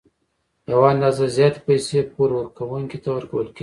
یوه 0.71 0.87
اندازه 0.93 1.25
زیاتې 1.37 1.59
پیسې 1.67 1.99
پور 2.13 2.29
ورکوونکي 2.39 2.97
ته 3.03 3.09
ورکول 3.17 3.45
کېږي 3.51 3.59